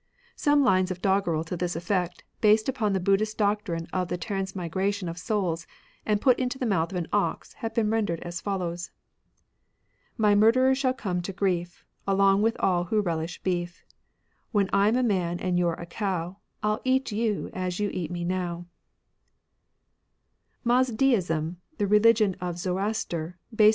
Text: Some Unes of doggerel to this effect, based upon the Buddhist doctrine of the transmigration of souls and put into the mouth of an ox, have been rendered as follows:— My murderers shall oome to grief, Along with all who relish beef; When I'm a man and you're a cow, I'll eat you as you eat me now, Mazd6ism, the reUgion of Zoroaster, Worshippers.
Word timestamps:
Some 0.35 0.63
Unes 0.63 0.89
of 0.89 0.99
doggerel 0.99 1.43
to 1.43 1.55
this 1.55 1.75
effect, 1.75 2.23
based 2.39 2.67
upon 2.67 2.93
the 2.93 2.99
Buddhist 2.99 3.37
doctrine 3.37 3.85
of 3.93 4.07
the 4.07 4.17
transmigration 4.17 5.07
of 5.07 5.19
souls 5.19 5.67
and 6.07 6.19
put 6.19 6.39
into 6.39 6.57
the 6.57 6.65
mouth 6.65 6.91
of 6.91 6.97
an 6.97 7.05
ox, 7.13 7.53
have 7.61 7.75
been 7.75 7.91
rendered 7.91 8.19
as 8.21 8.41
follows:— 8.41 8.89
My 10.27 10.33
murderers 10.33 10.79
shall 10.79 10.95
oome 10.95 11.21
to 11.21 11.31
grief, 11.31 11.85
Along 12.07 12.41
with 12.41 12.57
all 12.59 12.85
who 12.85 12.99
relish 12.99 13.43
beef; 13.43 13.85
When 14.51 14.71
I'm 14.73 14.95
a 14.95 15.03
man 15.03 15.39
and 15.39 15.59
you're 15.59 15.75
a 15.75 15.85
cow, 15.85 16.39
I'll 16.63 16.81
eat 16.83 17.11
you 17.11 17.51
as 17.53 17.79
you 17.79 17.91
eat 17.93 18.09
me 18.09 18.23
now, 18.23 18.65
Mazd6ism, 20.65 21.57
the 21.77 21.85
reUgion 21.85 22.35
of 22.41 22.57
Zoroaster, 22.57 23.37
Worshippers. 23.51 23.69